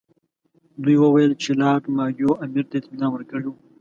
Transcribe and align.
دوی 0.83 0.95
وویل 0.99 1.31
چې 1.41 1.49
لارډ 1.61 1.83
مایو 1.95 2.39
امیر 2.45 2.65
ته 2.69 2.75
اطمینان 2.77 3.09
ورکړی 3.11 3.45
وو. 3.49 3.57